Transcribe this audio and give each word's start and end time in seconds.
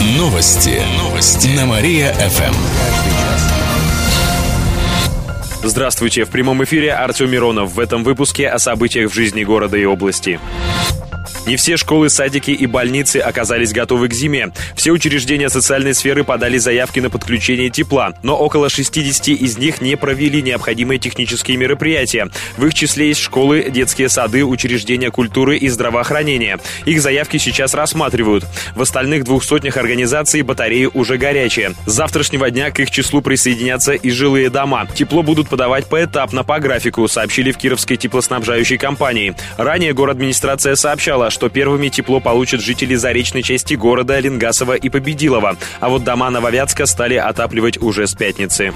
Новости. 0.00 0.82
Новости. 0.98 1.48
На 1.56 1.66
Мария-ФМ. 1.66 2.54
Здравствуйте. 5.62 6.24
В 6.24 6.30
прямом 6.30 6.62
эфире 6.64 6.92
Артем 6.92 7.30
Миронов. 7.30 7.72
В 7.74 7.80
этом 7.80 8.02
выпуске 8.02 8.48
о 8.48 8.58
событиях 8.58 9.10
в 9.10 9.14
жизни 9.14 9.44
города 9.44 9.76
и 9.76 9.84
области. 9.84 10.40
Не 11.46 11.56
все 11.56 11.76
школы, 11.76 12.08
садики 12.08 12.52
и 12.52 12.64
больницы 12.64 13.18
оказались 13.18 13.72
готовы 13.72 14.08
к 14.08 14.14
зиме. 14.14 14.52
Все 14.74 14.92
учреждения 14.92 15.50
социальной 15.50 15.92
сферы 15.92 16.24
подали 16.24 16.56
заявки 16.56 17.00
на 17.00 17.10
подключение 17.10 17.68
тепла, 17.68 18.14
но 18.22 18.34
около 18.34 18.70
60 18.70 19.28
из 19.28 19.58
них 19.58 19.82
не 19.82 19.96
провели 19.96 20.40
необходимые 20.40 20.98
технические 20.98 21.58
мероприятия. 21.58 22.30
В 22.56 22.64
их 22.64 22.72
числе 22.72 23.08
есть 23.08 23.20
школы, 23.20 23.66
детские 23.68 24.08
сады, 24.08 24.42
учреждения 24.42 25.10
культуры 25.10 25.58
и 25.58 25.68
здравоохранения. 25.68 26.58
Их 26.86 27.02
заявки 27.02 27.36
сейчас 27.36 27.74
рассматривают. 27.74 28.46
В 28.74 28.80
остальных 28.80 29.24
двух 29.24 29.44
сотнях 29.44 29.76
организаций 29.76 30.40
батареи 30.40 30.88
уже 30.94 31.18
горячие. 31.18 31.74
С 31.84 31.92
завтрашнего 31.92 32.50
дня 32.50 32.70
к 32.70 32.80
их 32.80 32.90
числу 32.90 33.20
присоединятся 33.20 33.92
и 33.92 34.10
жилые 34.10 34.48
дома. 34.48 34.88
Тепло 34.94 35.22
будут 35.22 35.50
подавать 35.50 35.86
поэтапно 35.88 36.42
по 36.42 36.58
графику, 36.58 37.06
сообщили 37.06 37.52
в 37.52 37.58
Кировской 37.58 37.98
теплоснабжающей 37.98 38.78
компании. 38.78 39.34
Ранее 39.58 39.92
город 39.92 40.14
администрация 40.14 40.74
сообщала, 40.76 41.30
что 41.34 41.50
первыми 41.50 41.88
тепло 41.88 42.20
получат 42.20 42.60
жители 42.60 42.94
заречной 42.94 43.42
части 43.42 43.74
города 43.74 44.18
Ленгасова 44.18 44.74
и 44.74 44.88
Победилова, 44.88 45.56
а 45.80 45.88
вот 45.88 46.04
дома 46.04 46.30
Нововятска 46.30 46.86
стали 46.86 47.16
отапливать 47.16 47.76
уже 47.82 48.06
с 48.06 48.14
пятницы. 48.14 48.72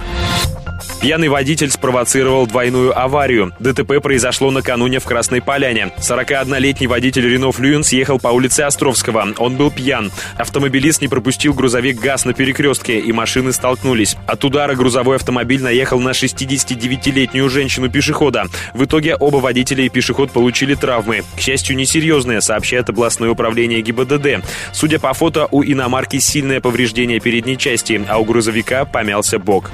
Пьяный 1.01 1.29
водитель 1.29 1.71
спровоцировал 1.71 2.49
двойную 2.49 2.99
аварию. 2.99 3.53
ДТП 3.61 4.03
произошло 4.03 4.51
накануне 4.51 4.99
в 4.99 5.05
Красной 5.05 5.41
Поляне. 5.41 5.93
41-летний 5.99 6.89
водитель 6.89 7.29
Рено 7.29 7.53
Флюен 7.53 7.85
съехал 7.85 8.19
по 8.19 8.29
улице 8.29 8.63
Островского. 8.63 9.29
Он 9.39 9.57
был 9.57 9.71
пьян. 9.71 10.11
Автомобилист 10.37 11.01
не 11.01 11.07
пропустил 11.07 11.55
грузовик 11.55 12.01
ГАЗ 12.01 12.25
на 12.25 12.35
перекрестке, 12.35 12.99
и 12.99 13.13
машины 13.13 13.53
столкнулись. 13.53 14.17
От 14.27 14.45
удара 14.45 14.75
грузовой 14.75 15.17
автомобиль 15.17 15.63
наехал 15.63 16.01
на 16.01 16.11
69-летнюю 16.11 17.49
женщину-пешехода. 17.49 18.47
В 18.75 18.85
итоге 18.85 19.15
оба 19.15 19.37
водителя 19.37 19.85
и 19.85 19.89
пешеход 19.89 20.33
получили 20.33 20.75
травмы. 20.75 21.23
К 21.37 21.41
счастью, 21.41 21.77
несерьезные, 21.77 22.41
сообщает 22.41 22.89
областное 22.89 23.31
управление 23.31 23.83
ГИБДД. 23.83 24.45
Судя 24.73 24.99
по 24.99 25.13
фото, 25.15 25.47
у 25.53 25.63
иномарки 25.63 26.19
сильное 26.19 26.61
повреждение 26.61 27.21
передней 27.21 27.57
части, 27.57 28.05
а 28.09 28.19
у 28.19 28.25
грузовика 28.25 28.85
помялся 28.85 29.39
бок. 29.39 29.71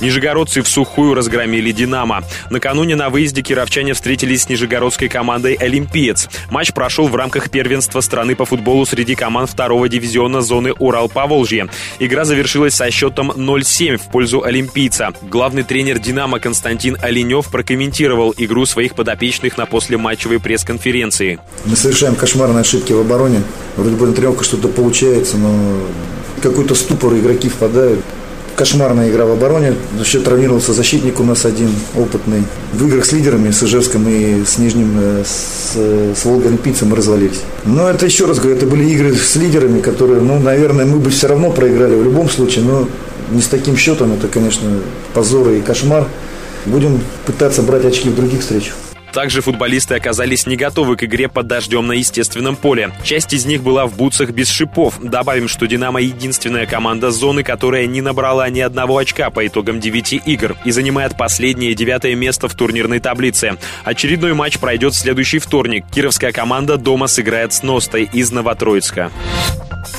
Нижегородцы 0.00 0.62
в 0.62 0.68
сухую 0.68 1.14
разгромили 1.14 1.72
«Динамо». 1.72 2.24
Накануне 2.50 2.96
на 2.96 3.10
выезде 3.10 3.42
кировчане 3.42 3.94
встретились 3.94 4.42
с 4.42 4.48
нижегородской 4.48 5.08
командой 5.08 5.54
«Олимпиец». 5.54 6.28
Матч 6.50 6.72
прошел 6.72 7.08
в 7.08 7.14
рамках 7.14 7.50
первенства 7.50 8.00
страны 8.00 8.34
по 8.34 8.44
футболу 8.44 8.84
среди 8.86 9.14
команд 9.14 9.50
второго 9.50 9.88
дивизиона 9.88 10.40
зоны 10.40 10.72
Урал-Поволжье. 10.72 11.68
Игра 11.98 12.24
завершилась 12.24 12.74
со 12.74 12.90
счетом 12.90 13.30
0-7 13.30 13.96
в 13.96 14.10
пользу 14.10 14.42
«Олимпийца». 14.42 15.12
Главный 15.22 15.62
тренер 15.62 15.98
«Динамо» 15.98 16.40
Константин 16.40 16.96
Оленев 17.00 17.50
прокомментировал 17.50 18.34
игру 18.36 18.66
своих 18.66 18.94
подопечных 18.94 19.56
на 19.56 19.66
послематчевой 19.66 20.40
пресс-конференции. 20.40 21.38
Мы 21.64 21.76
совершаем 21.76 22.14
кошмарные 22.14 22.60
ошибки 22.60 22.92
в 22.92 23.00
обороне. 23.00 23.42
Вроде 23.76 23.96
бы 23.96 24.06
на 24.06 24.12
тренировках 24.12 24.44
что-то 24.44 24.68
получается, 24.68 25.36
но 25.36 25.78
какой-то 26.42 26.74
ступор 26.74 27.14
игроки 27.14 27.48
впадают 27.48 28.00
кошмарная 28.56 29.10
игра 29.10 29.24
в 29.26 29.32
обороне. 29.32 29.74
Счет 30.04 30.24
травмировался 30.24 30.72
защитник 30.72 31.20
у 31.20 31.24
нас 31.24 31.44
один 31.44 31.70
опытный. 31.96 32.44
В 32.72 32.86
играх 32.86 33.04
с 33.04 33.12
лидерами, 33.12 33.50
с 33.50 33.62
Ижевском 33.62 34.08
и 34.08 34.44
с 34.44 34.58
Нижним, 34.58 34.96
э, 34.98 35.24
с, 35.24 35.76
с 35.76 36.24
Волгой-Олимпийцем 36.24 36.88
мы 36.88 36.96
развалились. 36.96 37.42
Но 37.64 37.88
это, 37.88 38.06
еще 38.06 38.26
раз 38.26 38.38
говорю, 38.38 38.56
это 38.56 38.66
были 38.66 38.84
игры 38.90 39.14
с 39.14 39.36
лидерами, 39.36 39.80
которые, 39.80 40.20
ну, 40.20 40.38
наверное, 40.38 40.84
мы 40.84 40.98
бы 40.98 41.10
все 41.10 41.28
равно 41.28 41.50
проиграли 41.50 41.94
в 41.94 42.04
любом 42.04 42.28
случае, 42.28 42.64
но 42.64 42.88
не 43.30 43.42
с 43.42 43.48
таким 43.48 43.76
счетом. 43.76 44.12
Это, 44.12 44.28
конечно, 44.28 44.68
позор 45.12 45.50
и 45.50 45.60
кошмар. 45.60 46.06
Будем 46.66 47.00
пытаться 47.26 47.62
брать 47.62 47.84
очки 47.84 48.08
в 48.08 48.14
других 48.14 48.40
встречах. 48.40 48.74
Также 49.14 49.42
футболисты 49.42 49.94
оказались 49.94 50.44
не 50.44 50.56
готовы 50.56 50.96
к 50.96 51.04
игре 51.04 51.28
под 51.28 51.46
дождем 51.46 51.86
на 51.86 51.92
естественном 51.92 52.56
поле. 52.56 52.90
Часть 53.04 53.32
из 53.32 53.46
них 53.46 53.62
была 53.62 53.86
в 53.86 53.96
бутсах 53.96 54.30
без 54.30 54.50
шипов. 54.50 54.98
Добавим, 55.00 55.46
что 55.46 55.66
«Динамо»— 55.66 56.00
единственная 56.02 56.66
команда 56.66 57.12
зоны, 57.12 57.44
которая 57.44 57.86
не 57.86 58.00
набрала 58.00 58.48
ни 58.50 58.58
одного 58.58 58.98
очка 58.98 59.30
по 59.30 59.46
итогам 59.46 59.78
9 59.78 60.14
игр 60.26 60.56
и 60.64 60.72
занимает 60.72 61.16
последнее 61.16 61.74
девятое 61.74 62.16
место 62.16 62.48
в 62.48 62.54
турнирной 62.54 62.98
таблице. 62.98 63.56
Очередной 63.84 64.34
матч 64.34 64.58
пройдет 64.58 64.94
в 64.94 64.98
следующий 64.98 65.38
вторник. 65.38 65.84
Кировская 65.94 66.32
команда 66.32 66.76
дома 66.76 67.06
сыграет 67.06 67.52
с 67.52 67.62
Ностой 67.62 68.10
из 68.12 68.32
Новотроицка. 68.32 69.12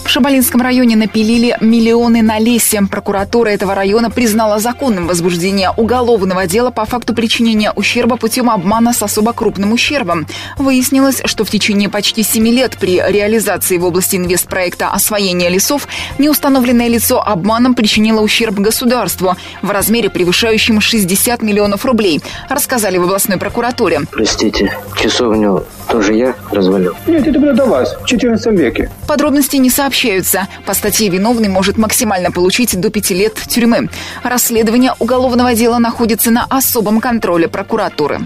В 0.06 0.10
Шабалинском 0.10 0.62
районе 0.62 0.96
напилили 0.96 1.58
миллионы 1.62 2.22
на 2.22 2.38
лесе. 2.38 2.84
Прокуратура 2.90 3.50
этого 3.50 3.74
района 3.74 4.12
признала 4.12 4.60
законным 4.60 5.08
возбуждение 5.08 5.72
уголовного 5.76 6.46
дела 6.46 6.70
по 6.70 6.86
факту 6.86 7.16
причинения 7.16 7.72
ущерба 7.76 8.16
путем 8.16 8.52
обмана 8.52 8.94
с 8.94 9.02
особо 9.02 9.34
крупным 9.34 9.74
ущербом. 9.74 10.28
Выяснилось, 10.60 11.24
что 11.26 11.44
в 11.44 11.50
течение 11.50 11.90
почти 11.90 12.22
семи 12.22 12.52
лет 12.52 12.78
при 12.80 13.02
реализации 13.02 13.78
в 13.78 13.84
области 13.84 14.16
инвестпроекта 14.16 14.90
освоения 14.90 15.50
лесов 15.50 15.88
неустановленное 16.20 16.88
лицо 16.88 17.20
обманом 17.20 17.74
причинило 17.74 18.22
ущерб 18.22 18.60
государству 18.60 19.36
в 19.64 19.72
размере 19.72 20.12
превышающем 20.12 20.82
60 20.82 21.42
миллионов 21.42 21.84
рублей, 21.84 22.22
рассказали 22.48 23.00
в 23.00 23.04
областной 23.04 23.40
прокуратуре. 23.40 24.02
Простите, 24.12 24.78
часовню 24.96 25.66
тоже 25.90 26.14
я 26.14 26.36
развалил? 26.52 26.94
Нет, 27.08 27.28
это 27.28 27.40
было 27.40 27.54
до 27.54 27.66
вас, 27.66 27.96
в 28.02 28.06
14 28.06 28.54
веке. 28.54 28.92
Подробности 29.08 29.56
не 29.56 29.72
сообщаются. 29.96 30.48
По 30.66 30.74
статье 30.74 31.10
виновный 31.10 31.48
может 31.48 31.78
максимально 31.78 32.32
получить 32.32 32.78
до 32.80 32.90
пяти 32.90 33.14
лет 33.14 33.36
тюрьмы. 33.36 33.90
Расследование 34.24 34.94
уголовного 35.00 35.54
дела 35.54 35.80
находится 35.80 36.32
на 36.32 36.46
особом 36.50 37.00
контроле 37.00 37.48
прокуратуры. 37.48 38.20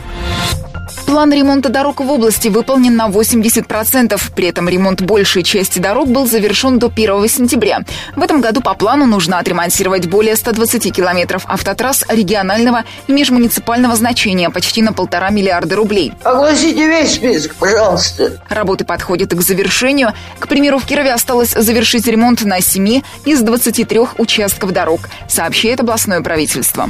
План 1.09 1.33
ремонта 1.33 1.69
дорог 1.69 2.01
в 2.01 2.11
области 2.11 2.49
выполнен 2.49 2.95
на 2.95 3.07
80%. 3.09 4.21
При 4.35 4.47
этом 4.47 4.69
ремонт 4.69 5.01
большей 5.01 5.41
части 5.41 5.79
дорог 5.79 6.07
был 6.07 6.27
завершен 6.27 6.77
до 6.77 6.85
1 6.85 7.27
сентября. 7.27 7.79
В 8.15 8.21
этом 8.21 8.41
году 8.41 8.61
по 8.61 8.75
плану 8.75 9.07
нужно 9.07 9.39
отремонтировать 9.39 10.05
более 10.05 10.35
120 10.35 10.95
километров 10.95 11.45
автотрасс 11.47 12.05
регионального 12.09 12.83
и 13.07 13.11
межмуниципального 13.11 13.95
значения 13.95 14.51
почти 14.51 14.83
на 14.83 14.93
полтора 14.93 15.31
миллиарда 15.31 15.77
рублей. 15.77 16.13
Огласите 16.23 16.87
весь 16.87 17.15
список, 17.15 17.55
пожалуйста. 17.55 18.39
Работы 18.47 18.85
подходят 18.85 19.33
к 19.33 19.41
завершению. 19.41 20.13
К 20.37 20.47
примеру, 20.47 20.77
в 20.77 20.85
Кирове 20.85 21.11
осталось 21.11 21.55
завершить 21.57 22.05
ремонт 22.05 22.43
на 22.43 22.61
7 22.61 23.01
из 23.25 23.41
23 23.41 23.99
участков 24.19 24.73
дорог, 24.73 25.09
сообщает 25.27 25.79
областное 25.79 26.21
правительство 26.21 26.87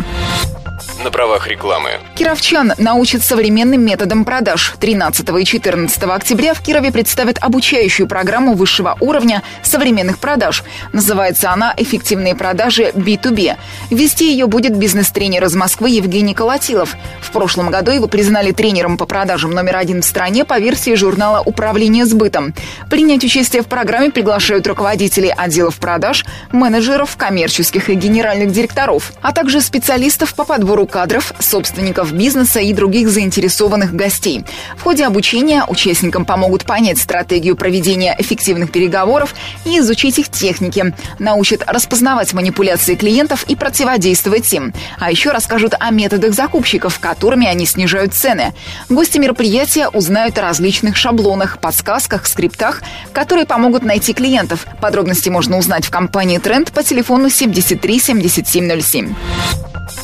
на 1.04 1.12
правах 1.12 1.48
рекламы. 1.48 1.92
Кировчан 2.16 2.74
научат 2.78 3.24
современным 3.24 3.84
методам 3.84 4.26
продаж. 4.26 4.76
13 4.80 5.30
и 5.40 5.46
14 5.46 6.04
октября 6.04 6.54
в 6.54 6.62
Кирове 6.62 6.92
представят 6.92 7.38
обучающую 7.40 8.08
программу 8.08 8.54
высшего 8.54 8.98
уровня 9.00 9.42
современных 9.64 10.20
продаж. 10.20 10.64
Называется 10.92 11.52
она 11.52 11.74
«Эффективные 11.78 12.36
продажи 12.36 12.92
B2B». 12.94 13.56
Вести 13.90 14.32
ее 14.32 14.48
будет 14.48 14.76
бизнес-тренер 14.76 15.46
из 15.46 15.56
Москвы 15.56 15.92
Евгений 15.92 16.34
Колотилов. 16.34 16.96
В 17.22 17.32
прошлом 17.32 17.70
году 17.70 17.92
его 17.92 18.08
признали 18.08 18.52
тренером 18.52 18.98
по 18.98 19.06
продажам 19.06 19.52
номер 19.52 19.78
один 19.78 20.02
в 20.02 20.06
стране 20.06 20.44
по 20.44 20.60
версии 20.60 20.96
журнала 20.96 21.42
«Управление 21.46 22.06
сбытом». 22.06 22.54
Принять 22.90 23.24
участие 23.24 23.62
в 23.62 23.68
программе 23.68 24.12
приглашают 24.12 24.68
руководителей 24.68 25.34
отделов 25.36 25.78
продаж, 25.78 26.26
менеджеров, 26.52 27.16
коммерческих 27.16 27.90
и 27.90 27.94
генеральных 27.94 28.52
директоров, 28.52 29.14
а 29.22 29.32
также 29.32 29.62
специалистов 29.62 30.34
по 30.34 30.44
подбору 30.44 30.89
кадров, 30.90 31.34
собственников 31.40 32.12
бизнеса 32.12 32.60
и 32.60 32.74
других 32.74 33.10
заинтересованных 33.10 33.94
гостей. 33.96 34.44
В 34.78 34.84
ходе 34.84 35.06
обучения 35.06 35.64
участникам 35.68 36.26
помогут 36.26 36.66
понять 36.66 36.98
стратегию 36.98 37.56
проведения 37.56 38.16
эффективных 38.18 38.72
переговоров 38.72 39.34
и 39.66 39.80
изучить 39.80 40.20
их 40.20 40.30
техники. 40.30 40.94
Научат 41.20 41.64
распознавать 41.68 42.34
манипуляции 42.34 42.96
клиентов 42.96 43.44
и 43.48 43.56
противодействовать 43.56 44.52
им. 44.54 44.74
А 45.00 45.12
еще 45.12 45.32
расскажут 45.32 45.76
о 45.80 45.92
методах 45.92 46.34
закупщиков, 46.34 47.00
которыми 47.00 47.48
они 47.48 47.66
снижают 47.66 48.14
цены. 48.14 48.54
Гости 48.90 49.18
мероприятия 49.18 49.88
узнают 49.90 50.38
о 50.38 50.42
различных 50.42 50.96
шаблонах, 50.96 51.60
подсказках, 51.60 52.26
скриптах, 52.26 52.82
которые 53.14 53.46
помогут 53.46 53.84
найти 53.84 54.14
клиентов. 54.14 54.66
Подробности 54.82 55.30
можно 55.30 55.58
узнать 55.58 55.86
в 55.86 55.92
компании 55.92 56.38
«Тренд» 56.40 56.72
по 56.72 56.84
телефону 56.84 57.30
73 57.30 58.00
7707. 58.00 59.14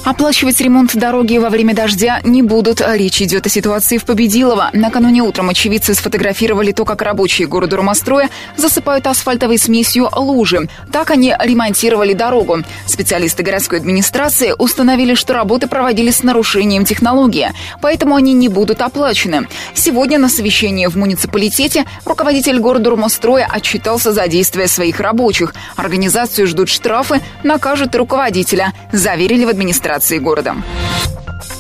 Оплачивать 0.04 0.62
ремонт 0.62 0.75
дороги 0.84 1.38
во 1.38 1.50
время 1.50 1.74
дождя 1.74 2.20
не 2.24 2.42
будут. 2.42 2.82
Речь 2.86 3.22
идет 3.22 3.46
о 3.46 3.50
ситуации 3.50 3.98
в 3.98 4.06
Победилово. 4.06 4.70
Накануне 4.74 5.22
утром 5.22 5.50
очевидцы 5.50 5.94
сфотографировали 5.94 6.72
то, 6.72 6.86
как 6.86 7.02
рабочие 7.02 7.48
города 7.48 7.78
Румостроя 7.78 8.30
засыпают 8.58 9.08
асфальтовой 9.08 9.58
смесью 9.58 10.10
лужи. 10.14 10.68
Так 10.92 11.12
они 11.12 11.34
ремонтировали 11.40 12.14
дорогу. 12.14 12.64
Специалисты 12.88 13.44
городской 13.44 13.80
администрации 13.80 14.54
установили, 14.58 15.16
что 15.16 15.34
работы 15.34 15.68
проводились 15.68 16.18
с 16.18 16.24
нарушением 16.24 16.86
технологии, 16.86 17.52
поэтому 17.82 18.16
они 18.16 18.34
не 18.34 18.50
будут 18.50 18.82
оплачены. 18.82 19.48
Сегодня 19.74 20.18
на 20.18 20.30
совещании 20.30 20.88
в 20.88 20.98
муниципалитете 20.98 21.86
руководитель 22.06 22.60
города 22.60 22.90
Румостроя 22.90 23.48
отчитался 23.50 24.12
за 24.12 24.28
действия 24.28 24.68
своих 24.68 25.00
рабочих. 25.00 25.54
Организацию 25.76 26.48
ждут 26.48 26.70
штрафы, 26.70 27.22
накажут 27.44 27.96
руководителя, 27.96 28.74
заверили 28.92 29.46
в 29.46 29.50
администрации 29.50 30.18
города. 30.18 30.56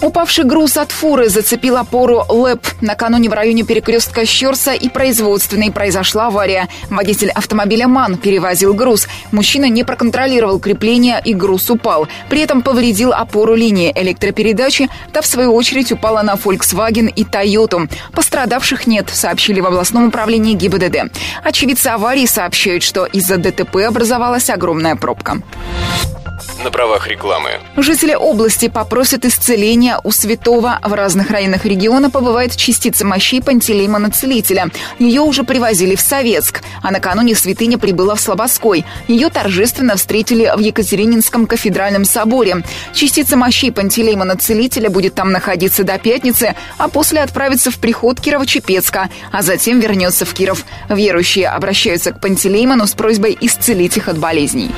Упавший 0.02 0.44
груз 0.44 0.78
от 0.78 0.92
фуры 0.92 1.30
зацепил 1.30 1.78
опору 1.78 2.24
ЛЭП. 2.30 2.64
Накануне 2.82 3.28
в 3.28 3.34
районе 3.34 3.64
перекрестка 3.64 4.26
Щерса 4.26 4.74
и 4.74 4.88
производственной 4.88 5.72
произошла 5.72 6.28
авария. 6.28 6.68
Водитель 6.92 7.32
автомобиля 7.32 7.88
МАН 7.88 8.18
перевозил 8.18 8.76
груз. 8.76 9.08
Мужчина 9.32 9.68
не 9.68 9.84
проконтролировал 9.84 10.60
крепление 10.60 11.20
и 11.26 11.34
груз 11.34 11.72
упал. 11.72 12.08
При 12.30 12.42
этом 12.42 12.62
повредил 12.62 13.14
опору 13.14 13.56
линии 13.56 13.92
электропередачи. 13.96 14.90
Та, 15.12 15.22
в 15.22 15.26
свою 15.26 15.56
очередь, 15.56 15.92
упала 15.92 16.22
на 16.22 16.36
Volkswagen 16.36 17.12
и 17.12 17.24
Toyota. 17.24 17.90
Пострадавших 18.14 18.86
нет, 18.86 19.10
сообщили 19.12 19.60
в 19.60 19.66
областном 19.66 20.10
управлении 20.10 20.54
ГИБДД. 20.54 21.12
Очевидцы 21.44 21.88
аварии 21.88 22.28
сообщают, 22.28 22.84
что 22.84 23.06
из-за 23.06 23.38
ДТП 23.38 23.78
образовалась 23.78 24.52
огромная 24.52 24.96
пробка 24.96 25.42
на 26.64 26.72
правах 26.72 27.08
рекламы. 27.08 27.60
Жители 27.78 28.14
области 28.14 28.68
попросят 28.68 29.26
исцеления 29.26 30.00
у 30.04 30.12
святого. 30.12 30.80
В 30.84 30.94
разных 30.94 31.30
районах 31.30 31.66
региона 31.66 32.10
побывает 32.10 32.56
частица 32.56 33.06
мощей 33.06 33.42
Пантелеймона 33.42 34.12
Целителя. 34.12 34.70
Ее 35.00 35.22
уже 35.22 35.44
привозили 35.44 35.96
в 35.96 36.02
Советск, 36.02 36.62
а 36.82 36.92
накануне 36.92 37.36
святыня 37.36 37.78
прибыла 37.78 38.16
в 38.16 38.22
Слободской. 38.22 38.86
Ее 39.08 39.30
торжественно 39.30 39.96
встретили 39.96 40.52
в 40.56 40.60
Екатерининском 40.60 41.48
кафедральном 41.48 42.06
соборе. 42.06 42.64
Частица 42.94 43.38
мощей 43.38 43.72
Пантелеймона 43.72 44.38
Целителя 44.38 44.90
будет 44.90 45.16
там 45.16 45.32
находиться 45.32 45.84
до 45.84 45.98
пятницы, 45.98 46.56
а 46.78 46.88
после 46.88 47.22
отправится 47.22 47.72
в 47.72 47.78
приход 47.78 48.20
Кирово-Чепецка, 48.20 49.10
а 49.32 49.42
затем 49.42 49.80
вернется 49.80 50.26
в 50.26 50.34
Киров. 50.34 50.66
Верующие 50.90 51.48
обращаются 51.48 52.12
к 52.12 52.20
Пантелеймону 52.20 52.88
с 52.88 52.94
просьбой 52.94 53.38
исцелить 53.40 53.98
их 53.98 54.08
от 54.08 54.18
болезней. 54.18 54.72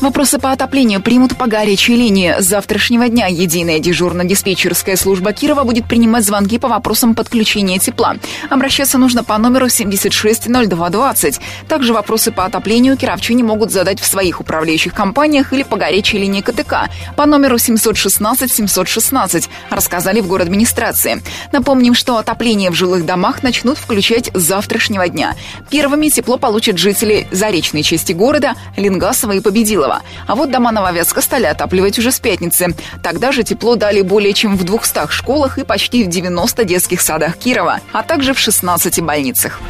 Вопросы 0.00 0.38
по 0.38 0.52
отоплению 0.52 1.02
примут 1.02 1.36
по 1.36 1.48
горячей 1.48 1.96
линии. 1.96 2.36
С 2.38 2.44
завтрашнего 2.44 3.08
дня 3.08 3.26
единая 3.26 3.80
дежурно-диспетчерская 3.80 4.96
служба 4.96 5.32
Кирова 5.32 5.64
будет 5.64 5.86
принимать 5.86 6.24
звонки 6.24 6.60
по 6.60 6.68
вопросам 6.68 7.16
подключения 7.16 7.80
тепла. 7.80 8.14
Обращаться 8.48 8.96
нужно 8.96 9.24
по 9.24 9.36
номеру 9.38 9.68
760220. 9.68 11.40
Также 11.66 11.92
вопросы 11.92 12.30
по 12.30 12.44
отоплению 12.44 12.96
кировчане 12.96 13.42
могут 13.42 13.72
задать 13.72 13.98
в 13.98 14.06
своих 14.06 14.40
управляющих 14.40 14.94
компаниях 14.94 15.52
или 15.52 15.64
по 15.64 15.76
горячей 15.76 16.18
линии 16.18 16.42
КТК 16.42 16.88
по 17.16 17.26
номеру 17.26 17.58
716 17.58 18.52
716, 18.52 19.50
рассказали 19.68 20.20
в 20.20 20.28
город 20.28 20.46
администрации. 20.46 21.22
Напомним, 21.50 21.94
что 21.94 22.18
отопление 22.18 22.70
в 22.70 22.74
жилых 22.74 23.04
домах 23.04 23.42
начнут 23.42 23.78
включать 23.78 24.30
с 24.32 24.40
завтрашнего 24.40 25.08
дня. 25.08 25.34
Первыми 25.70 26.08
тепло 26.08 26.38
получат 26.38 26.78
жители 26.78 27.26
заречной 27.32 27.82
части 27.82 28.12
города, 28.12 28.54
Ленгасова 28.76 29.32
и 29.32 29.40
Победилова. 29.40 29.87
Кирова. 29.88 30.02
А 30.26 30.34
вот 30.34 30.50
дома 30.50 30.72
Нововятска 30.72 31.20
стали 31.20 31.46
отапливать 31.46 31.98
уже 31.98 32.12
с 32.12 32.20
пятницы. 32.20 32.74
Тогда 33.02 33.32
же 33.32 33.42
тепло 33.42 33.76
дали 33.76 34.02
более 34.02 34.32
чем 34.32 34.56
в 34.56 34.64
200 34.64 35.10
школах 35.10 35.58
и 35.58 35.64
почти 35.64 36.04
в 36.04 36.08
90 36.08 36.64
детских 36.64 37.00
садах 37.00 37.36
Кирова, 37.36 37.80
а 37.92 38.02
также 38.02 38.34
в 38.34 38.38
16 38.38 39.00
больницах. 39.00 39.60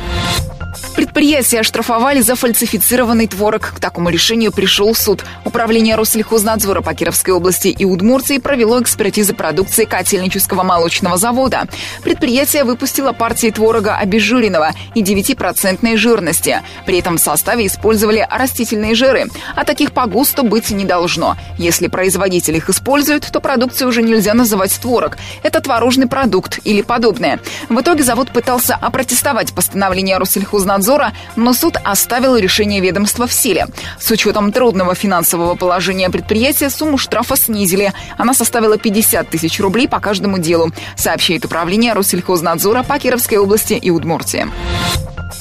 Предприятие 1.09 1.63
оштрафовали 1.63 2.21
за 2.21 2.37
фальсифицированный 2.37 3.27
творог. 3.27 3.73
К 3.75 3.81
такому 3.81 4.11
решению 4.11 4.53
пришел 4.53 4.95
суд. 4.95 5.25
Управление 5.45 5.97
Россельхознадзора 5.97 6.83
по 6.83 6.93
Кировской 6.93 7.33
области 7.33 7.69
и 7.69 7.85
Удмуртии 7.87 8.39
провело 8.39 8.81
экспертизы 8.81 9.33
продукции 9.33 9.85
котельнического 9.85 10.63
молочного 10.65 11.17
завода. 11.17 11.65
Предприятие 12.05 12.65
выпустило 12.65 13.13
партии 13.13 13.51
творога 13.51 13.97
обезжиренного 13.97 14.73
и 14.95 15.03
9% 15.03 15.97
жирности. 15.97 16.61
При 16.85 16.99
этом 16.99 17.17
в 17.17 17.21
составе 17.21 17.67
использовали 17.67 18.25
растительные 18.31 18.95
жиры. 18.95 19.29
А 19.57 19.65
таких 19.65 19.93
по 19.93 20.07
ГУСТу 20.07 20.45
быть 20.45 20.71
не 20.71 20.85
должно. 20.85 21.37
Если 21.57 21.89
производитель 21.89 22.57
их 22.57 22.69
использует, 22.69 23.27
то 23.27 23.41
продукцию 23.41 23.89
уже 23.89 24.03
нельзя 24.03 24.35
называть 24.35 24.79
творог. 24.79 25.17
Это 25.43 25.61
творожный 25.63 26.07
продукт 26.07 26.61
или 26.65 26.83
подобное. 26.83 27.41
В 27.71 27.81
итоге 27.81 28.05
завод 28.05 28.31
пытался 28.31 28.77
опротестовать 28.77 29.55
постановление 29.55 30.19
Россельхознадзора 30.19 30.98
Роскомнадзора, 30.99 31.13
но 31.37 31.53
суд 31.53 31.77
оставил 31.85 32.37
решение 32.37 32.81
ведомства 32.81 33.27
в 33.27 33.33
силе. 33.33 33.67
С 33.99 34.11
учетом 34.11 34.53
трудного 34.53 34.95
финансового 34.95 35.55
положения 35.55 36.11
предприятия 36.11 36.71
сумму 36.71 36.99
штрафа 36.99 37.37
снизили. 37.37 37.93
Она 38.17 38.35
составила 38.35 38.77
50 38.77 39.29
тысяч 39.31 39.61
рублей 39.61 39.89
по 39.89 40.01
каждому 40.01 40.39
делу, 40.39 40.73
сообщает 40.97 41.45
управление 41.45 41.93
Россельхознадзора 41.93 42.83
по 42.83 42.99
Кировской 42.99 43.39
области 43.39 43.75
и 43.75 43.91
Удмуртии. 43.91 44.49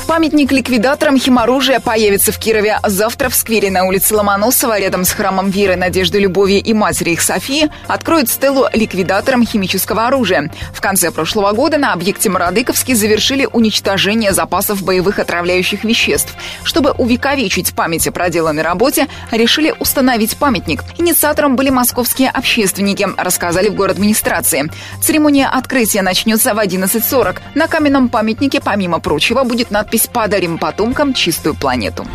Памятник 0.07 0.53
ликвидаторам 0.53 1.19
химоружия 1.19 1.81
появится 1.81 2.31
в 2.31 2.39
Кирове 2.39 2.79
завтра 2.85 3.27
в 3.27 3.35
сквере 3.35 3.69
на 3.69 3.83
улице 3.83 4.15
Ломоносова, 4.15 4.79
рядом 4.79 5.03
с 5.03 5.11
храмом 5.11 5.49
Веры, 5.49 5.75
Надежды, 5.75 6.17
Любови 6.17 6.59
и 6.59 6.73
Матери 6.73 7.09
их 7.09 7.21
Софии, 7.21 7.69
откроют 7.87 8.29
стелу 8.29 8.67
ликвидаторам 8.71 9.45
химического 9.45 10.07
оружия. 10.07 10.49
В 10.73 10.79
конце 10.79 11.11
прошлого 11.11 11.51
года 11.51 11.77
на 11.77 11.91
объекте 11.91 12.29
Мародыковский 12.29 12.93
завершили 12.93 13.49
уничтожение 13.51 14.31
запасов 14.31 14.81
боевых 14.81 15.19
отравляющих 15.19 15.83
веществ. 15.83 16.33
Чтобы 16.63 16.91
увековечить 16.91 17.73
память 17.75 18.07
о 18.07 18.13
проделанной 18.13 18.63
работе, 18.63 19.07
решили 19.31 19.75
установить 19.77 20.37
памятник. 20.37 20.83
Инициатором 20.97 21.57
были 21.57 21.69
московские 21.69 22.29
общественники, 22.29 23.09
рассказали 23.17 23.67
в 23.67 23.75
город 23.75 23.97
администрации. 23.97 24.71
Церемония 25.01 25.47
открытия 25.47 26.01
начнется 26.01 26.53
в 26.53 26.59
11.40. 26.59 27.39
На 27.55 27.67
каменном 27.67 28.07
памятнике, 28.07 28.61
помимо 28.61 28.99
прочего, 28.99 29.43
будет 29.43 29.69
надпись 29.69 29.96
надпись 29.97 30.07
«Подарим 30.07 30.57
потомкам 30.57 31.13
чистую 31.13 31.55
планету». 31.55 32.05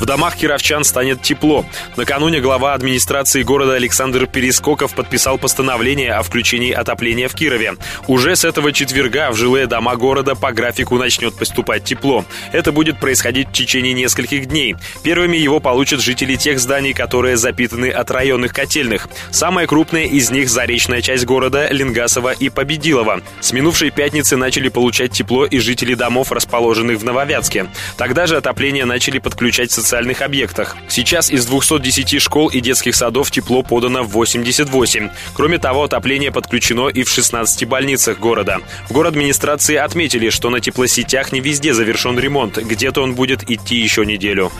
В 0.00 0.06
домах 0.06 0.36
кировчан 0.36 0.84
станет 0.84 1.22
тепло. 1.22 1.64
Накануне 1.96 2.40
глава 2.40 2.74
администрации 2.74 3.42
города 3.42 3.74
Александр 3.74 4.26
Перескоков 4.26 4.94
подписал 4.94 5.38
постановление 5.38 6.12
о 6.12 6.22
включении 6.22 6.72
отопления 6.72 7.28
в 7.28 7.34
Кирове. 7.34 7.74
Уже 8.06 8.36
с 8.36 8.44
этого 8.44 8.72
четверга 8.72 9.32
в 9.32 9.36
жилые 9.36 9.66
дома 9.66 9.96
города 9.96 10.36
по 10.36 10.52
графику 10.52 10.98
начнет 10.98 11.36
поступать 11.36 11.82
тепло. 11.82 12.24
Это 12.52 12.70
будет 12.70 13.00
происходить 13.00 13.48
в 13.48 13.52
течение 13.52 13.92
нескольких 13.92 14.46
дней. 14.46 14.76
Первыми 15.02 15.36
его 15.36 15.58
получат 15.58 16.00
жители 16.00 16.36
тех 16.36 16.60
зданий, 16.60 16.92
которые 16.92 17.36
запитаны 17.36 17.90
от 17.90 18.08
районных 18.12 18.52
котельных. 18.52 19.08
Самая 19.32 19.66
крупная 19.66 20.04
из 20.04 20.30
них– 20.30 20.48
заречная 20.50 21.02
часть 21.02 21.24
города 21.24 21.68
Ленгасова 21.70 22.32
и 22.32 22.50
Победилова. 22.50 23.20
С 23.40 23.52
минувшей 23.52 23.90
пятницы 23.90 24.36
начали 24.36 24.68
получать 24.68 25.10
тепло 25.10 25.44
и 25.44 25.58
жители 25.58 25.94
домов, 25.94 26.30
расположенных 26.30 26.98
в 26.98 27.04
Нововятске. 27.18 27.66
Тогда 27.96 28.26
же 28.28 28.36
отопление 28.36 28.84
начали 28.84 29.18
подключать 29.18 29.72
в 29.72 29.74
социальных 29.74 30.22
объектах. 30.22 30.76
Сейчас 30.88 31.30
из 31.30 31.46
210 31.46 32.22
школ 32.22 32.48
и 32.48 32.60
детских 32.60 32.94
садов 32.94 33.32
тепло 33.32 33.64
подано 33.64 34.04
в 34.04 34.10
88. 34.10 35.10
Кроме 35.34 35.58
того, 35.58 35.82
отопление 35.82 36.30
подключено 36.30 36.88
и 36.88 37.02
в 37.02 37.10
16 37.10 37.66
больницах 37.66 38.20
города. 38.20 38.58
В 38.88 38.92
город 38.92 39.14
администрации 39.14 39.74
отметили, 39.74 40.30
что 40.30 40.48
на 40.48 40.60
теплосетях 40.60 41.32
не 41.32 41.40
везде 41.40 41.74
завершен 41.74 42.16
ремонт, 42.20 42.56
где-то 42.56 43.02
он 43.02 43.14
будет 43.14 43.50
идти 43.50 43.74
еще 43.74 44.06
неделю. 44.06 44.52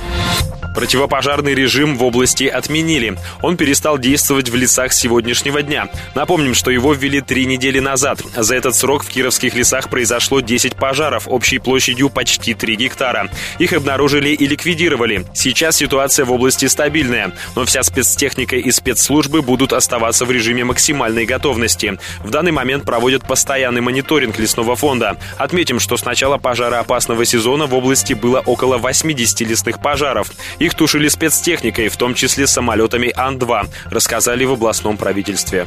Противопожарный 0.79 1.55
режим 1.55 1.97
в 1.97 2.05
области 2.05 2.45
отменили. 2.45 3.19
Он 3.43 3.57
перестал 3.57 3.99
действовать 3.99 4.49
в 4.49 4.55
лесах 4.55 4.93
сегодняшнего 4.93 5.61
дня. 5.61 5.89
Напомним, 6.15 6.55
что 6.55 6.71
его 6.71 6.93
ввели 6.93 7.21
три 7.21 7.47
недели 7.47 7.81
назад. 7.81 8.21
За 8.37 8.55
этот 8.55 8.77
срок 8.77 9.03
в 9.03 9.09
кировских 9.09 9.55
лесах 9.55 9.91
произошло 9.91 10.39
10 10.39 10.77
пожаров 10.77 11.27
общей 11.27 11.59
площадью 11.59 12.11
почти 12.11 12.48
3 12.55 12.77
гектара. 12.77 13.31
Их 13.59 13.73
обнаружили 13.73 14.31
и 14.31 14.47
ликвидировали. 14.47 15.25
Сейчас 15.35 15.77
ситуация 15.77 16.25
в 16.25 16.33
области 16.33 16.67
стабильная, 16.67 17.33
но 17.57 17.65
вся 17.65 17.83
спецтехника 17.83 18.57
и 18.57 18.71
спецслужбы 18.71 19.43
будут 19.43 19.73
оставаться 19.73 20.25
в 20.25 20.31
режиме 20.31 20.65
максимальной 20.65 21.27
готовности. 21.27 21.99
В 22.21 22.31
данный 22.31 22.53
момент 22.53 22.85
проводят 22.85 23.27
постоянный 23.27 23.81
мониторинг 23.81 24.39
лесного 24.39 24.77
фонда. 24.77 25.17
Отметим, 25.37 25.81
что 25.81 25.97
с 25.97 26.05
начала 26.05 26.39
пожароопасного 26.39 27.25
сезона 27.25 27.67
в 27.67 27.75
области 27.75 28.15
было 28.15 28.41
около 28.41 28.79
80 28.79 29.41
лесных 29.41 29.81
пожаров. 29.81 30.31
Их 30.59 30.75
тушили 30.75 31.09
спецтехникой, 31.09 31.89
в 31.89 31.97
том 31.97 32.15
числе 32.15 32.47
самолетами 32.47 33.13
Ан-2, 33.17 33.67
рассказали 33.91 34.45
в 34.45 34.53
областном 34.53 34.97
правительстве. 34.97 35.67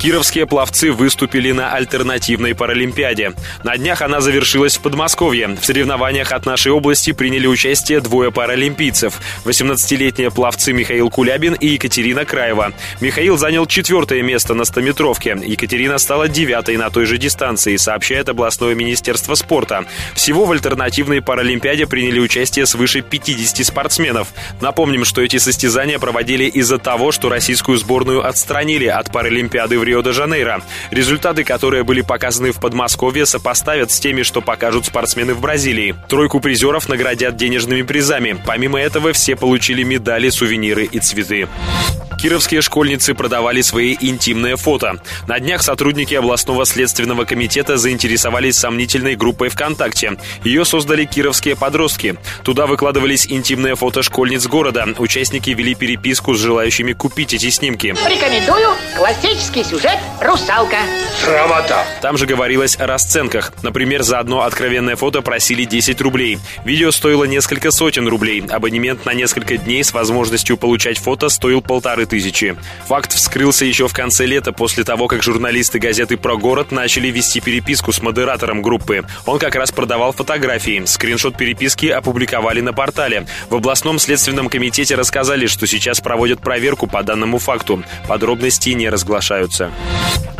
Кировские 0.00 0.46
пловцы 0.46 0.92
выступили 0.92 1.52
на 1.52 1.74
альтернативной 1.74 2.54
Паралимпиаде. 2.54 3.32
На 3.64 3.76
днях 3.76 4.00
она 4.00 4.22
завершилась 4.22 4.78
в 4.78 4.80
Подмосковье. 4.80 5.48
В 5.60 5.64
соревнованиях 5.64 5.89
от 6.32 6.46
нашей 6.46 6.72
области 6.72 7.12
приняли 7.12 7.46
участие 7.46 8.00
двое 8.00 8.30
паралимпийцев. 8.30 9.20
18-летние 9.44 10.30
пловцы 10.30 10.72
Михаил 10.72 11.10
Кулябин 11.10 11.54
и 11.54 11.68
Екатерина 11.68 12.24
Краева. 12.24 12.72
Михаил 13.00 13.36
занял 13.36 13.66
четвертое 13.66 14.22
место 14.22 14.54
на 14.54 14.64
стометровке. 14.64 15.36
Екатерина 15.44 15.98
стала 15.98 16.28
девятой 16.28 16.76
на 16.76 16.90
той 16.90 17.06
же 17.06 17.18
дистанции, 17.18 17.76
сообщает 17.76 18.28
областное 18.28 18.74
министерство 18.74 19.34
спорта. 19.34 19.84
Всего 20.14 20.44
в 20.44 20.52
альтернативной 20.52 21.22
Паралимпиаде 21.22 21.86
приняли 21.86 22.20
участие 22.20 22.66
свыше 22.66 23.00
50 23.00 23.66
спортсменов. 23.66 24.28
Напомним, 24.60 25.04
что 25.04 25.22
эти 25.22 25.38
состязания 25.38 25.98
проводили 25.98 26.44
из-за 26.44 26.78
того, 26.78 27.12
что 27.12 27.28
российскую 27.28 27.78
сборную 27.78 28.26
отстранили 28.26 28.86
от 28.86 29.10
Паралимпиады 29.12 29.78
в 29.78 29.84
Рио-де-Жанейро. 29.84 30.62
Результаты, 30.90 31.44
которые 31.44 31.82
были 31.82 32.02
показаны 32.02 32.52
в 32.52 32.60
Подмосковье, 32.60 33.26
сопоставят 33.26 33.90
с 33.90 33.98
теми, 33.98 34.22
что 34.22 34.40
покажут 34.40 34.86
спортсмены 34.86 35.34
в 35.34 35.40
Бразилии. 35.40 35.69
Тройку 36.08 36.40
призеров 36.40 36.88
наградят 36.88 37.36
денежными 37.36 37.82
призами. 37.82 38.36
Помимо 38.44 38.80
этого, 38.80 39.12
все 39.12 39.36
получили 39.36 39.82
медали, 39.82 40.28
сувениры 40.28 40.84
и 40.84 40.98
цветы. 40.98 41.48
Кировские 42.20 42.60
школьницы 42.60 43.14
продавали 43.14 43.62
свои 43.62 43.96
интимные 43.98 44.56
фото. 44.56 45.00
На 45.26 45.40
днях 45.40 45.62
сотрудники 45.62 46.12
областного 46.12 46.66
следственного 46.66 47.24
комитета 47.24 47.78
заинтересовались 47.78 48.56
сомнительной 48.56 49.16
группой 49.16 49.48
ВКонтакте. 49.48 50.18
Ее 50.44 50.66
создали 50.66 51.06
кировские 51.06 51.56
подростки. 51.56 52.16
Туда 52.44 52.66
выкладывались 52.66 53.26
интимные 53.26 53.74
фото 53.74 54.02
школьниц 54.02 54.46
города. 54.48 54.86
Участники 54.98 55.50
вели 55.50 55.74
переписку 55.74 56.34
с 56.34 56.38
желающими 56.38 56.92
купить 56.92 57.32
эти 57.32 57.48
снимки. 57.48 57.94
Рекомендую 58.06 58.68
классический 58.96 59.29
сюжет 59.58 59.98
«Русалка». 60.20 60.78
Срамота. 61.24 61.84
Там 62.00 62.16
же 62.16 62.26
говорилось 62.26 62.78
о 62.78 62.86
расценках. 62.86 63.52
Например, 63.62 64.02
за 64.02 64.20
одно 64.20 64.42
откровенное 64.42 64.96
фото 64.96 65.20
просили 65.20 65.64
10 65.64 66.00
рублей. 66.00 66.38
Видео 66.64 66.90
стоило 66.92 67.24
несколько 67.24 67.70
сотен 67.70 68.06
рублей. 68.08 68.42
Абонемент 68.48 69.04
на 69.04 69.12
несколько 69.12 69.56
дней 69.56 69.82
с 69.82 69.92
возможностью 69.92 70.56
получать 70.56 70.98
фото 70.98 71.28
стоил 71.28 71.60
полторы 71.60 72.06
тысячи. 72.06 72.56
Факт 72.86 73.12
вскрылся 73.12 73.64
еще 73.64 73.88
в 73.88 73.92
конце 73.92 74.24
лета, 74.26 74.52
после 74.52 74.84
того, 74.84 75.08
как 75.08 75.22
журналисты 75.22 75.78
газеты 75.78 76.16
«Про 76.16 76.36
город» 76.36 76.70
начали 76.70 77.08
вести 77.08 77.40
переписку 77.40 77.92
с 77.92 78.00
модератором 78.00 78.62
группы. 78.62 79.04
Он 79.26 79.38
как 79.38 79.56
раз 79.56 79.72
продавал 79.72 80.12
фотографии. 80.12 80.84
Скриншот 80.86 81.36
переписки 81.36 81.86
опубликовали 81.86 82.60
на 82.60 82.72
портале. 82.72 83.26
В 83.48 83.56
областном 83.56 83.98
следственном 83.98 84.48
комитете 84.48 84.94
рассказали, 84.94 85.46
что 85.46 85.66
сейчас 85.66 86.00
проводят 86.00 86.40
проверку 86.40 86.86
по 86.86 87.02
данному 87.02 87.38
факту. 87.38 87.82
Подробности 88.06 88.70
не 88.70 88.88
разглашаются. 89.40 89.70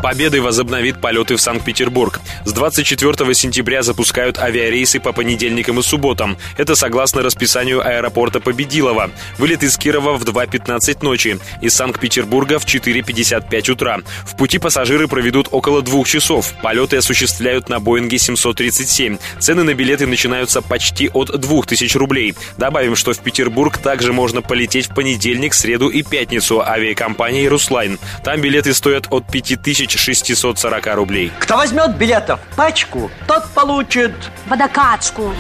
Победой 0.03 0.41
возобновит 0.41 1.01
полеты 1.01 1.37
в 1.37 1.41
Санкт-Петербург. 1.43 2.21
С 2.47 2.53
24 2.53 3.35
сентября 3.35 3.83
запускают 3.83 4.39
авиарейсы 4.39 4.99
по 4.99 5.13
понедельникам 5.13 5.79
и 5.79 5.83
субботам. 5.83 6.39
Это 6.57 6.75
согласно 6.75 7.23
расписанию 7.23 7.87
аэропорта 7.87 8.41
Победилова. 8.41 9.11
Вылет 9.37 9.63
из 9.63 9.77
Кирова 9.77 10.17
в 10.17 10.25
2.15 10.25 11.05
ночи, 11.05 11.39
из 11.61 11.75
Санкт-Петербурга 11.75 12.59
в 12.59 12.65
4.55 12.65 13.73
утра. 13.73 13.99
В 14.25 14.37
пути 14.37 14.59
пассажиры 14.59 15.07
проведут 15.07 15.49
около 15.51 15.83
двух 15.83 16.09
часов. 16.09 16.55
Полеты 16.63 16.97
осуществляют 16.97 17.69
на 17.69 17.79
Боинге 17.79 18.19
737. 18.19 19.19
Цены 19.39 19.65
на 19.65 19.75
билеты 19.75 20.07
начинаются 20.07 20.63
почти 20.63 21.11
от 21.11 21.39
2000 21.39 21.97
рублей. 21.99 22.35
Добавим, 22.57 22.97
что 22.97 23.13
в 23.13 23.19
Петербург 23.19 23.77
также 23.77 24.15
можно 24.15 24.41
полететь 24.41 24.89
в 24.89 24.95
понедельник, 24.95 25.53
среду 25.53 25.89
и 25.89 26.03
пятницу 26.03 26.63
авиакомпанией 26.63 27.49
«Руслайн». 27.49 27.99
Там 28.25 28.41
билеты 28.41 28.73
стоят 28.73 28.90
от 29.11 29.31
5640 29.31 30.95
рублей. 30.95 31.33
Кто 31.39 31.57
возьмет 31.57 31.97
билетов 31.97 32.41
пачку, 32.57 33.11
тот 33.27 33.49
получит 33.51 34.13
водокачку. 34.47 35.33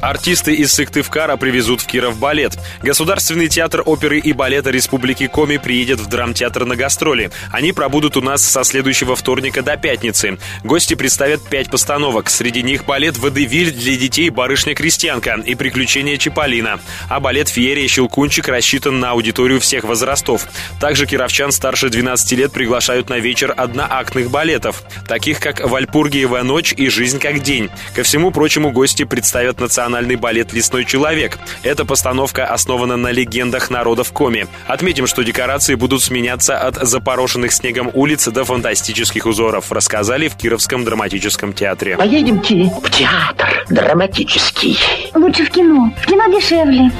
Артисты 0.00 0.54
из 0.54 0.72
Сыктывкара 0.72 1.36
привезут 1.36 1.80
в 1.80 1.86
Киров 1.86 2.18
балет. 2.18 2.56
Государственный 2.82 3.48
театр 3.48 3.82
оперы 3.84 4.20
и 4.20 4.32
балета 4.32 4.70
Республики 4.70 5.26
Коми 5.26 5.56
приедет 5.56 5.98
в 5.98 6.06
драмтеатр 6.06 6.64
на 6.64 6.76
гастроли. 6.76 7.30
Они 7.52 7.72
пробудут 7.72 8.16
у 8.16 8.20
нас 8.20 8.42
со 8.44 8.62
следующего 8.62 9.16
вторника 9.16 9.62
до 9.62 9.76
пятницы. 9.76 10.38
Гости 10.62 10.94
представят 10.94 11.42
пять 11.48 11.70
постановок. 11.70 12.30
Среди 12.30 12.62
них 12.62 12.84
балет 12.84 13.18
«Водевиль» 13.18 13.72
для 13.72 13.96
детей 13.96 14.30
«Барышня-крестьянка» 14.30 15.40
и 15.44 15.56
«Приключения 15.56 16.16
Чиполлино». 16.16 16.78
А 17.08 17.18
балет 17.18 17.48
«Феерия 17.48 17.88
Щелкунчик» 17.88 18.48
рассчитан 18.48 19.00
на 19.00 19.10
аудиторию 19.10 19.60
всех 19.60 19.82
возрастов. 19.82 20.46
Также 20.80 21.06
кировчан 21.06 21.50
старше 21.50 21.88
12 21.88 22.32
лет 22.32 22.52
приглашают 22.78 23.10
на 23.10 23.18
вечер 23.18 23.52
одноактных 23.56 24.30
балетов, 24.30 24.84
таких 25.08 25.40
как 25.40 25.68
«Вальпургиева 25.68 26.42
ночь» 26.44 26.72
и 26.76 26.88
«Жизнь 26.88 27.18
как 27.18 27.40
день». 27.40 27.70
Ко 27.96 28.04
всему 28.04 28.30
прочему 28.30 28.70
гости 28.70 29.02
представят 29.02 29.58
национальный 29.58 30.14
балет 30.14 30.52
«Лесной 30.52 30.84
человек». 30.84 31.38
Эта 31.64 31.84
постановка 31.84 32.46
основана 32.46 32.96
на 32.96 33.10
легендах 33.10 33.70
народов 33.70 34.12
Коми. 34.12 34.46
Отметим, 34.68 35.08
что 35.08 35.24
декорации 35.24 35.74
будут 35.74 36.04
сменяться 36.04 36.56
от 36.56 36.76
запорошенных 36.76 37.52
снегом 37.52 37.90
улиц 37.94 38.28
до 38.28 38.44
фантастических 38.44 39.26
узоров, 39.26 39.72
рассказали 39.72 40.28
в 40.28 40.36
Кировском 40.36 40.84
драматическом 40.84 41.52
театре. 41.52 41.96
Поедемте 41.96 42.70
в 42.80 42.88
театр 42.90 43.64
драматический. 43.70 44.78
Лучше 45.16 45.46
в 45.46 45.50
кино. 45.50 45.92
В 46.00 46.06
кино 46.06 46.28
дешевле. 46.28 46.92